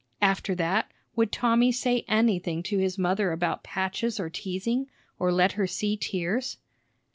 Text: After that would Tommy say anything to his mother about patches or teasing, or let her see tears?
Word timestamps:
After 0.23 0.55
that 0.55 0.91
would 1.15 1.31
Tommy 1.31 1.71
say 1.71 2.05
anything 2.07 2.63
to 2.63 2.79
his 2.79 2.97
mother 2.97 3.31
about 3.31 3.61
patches 3.61 4.19
or 4.19 4.31
teasing, 4.31 4.89
or 5.19 5.31
let 5.31 5.51
her 5.51 5.67
see 5.67 5.95
tears? 5.95 6.57